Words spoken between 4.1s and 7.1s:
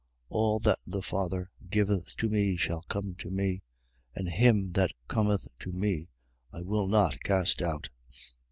and him that cometh to me, I will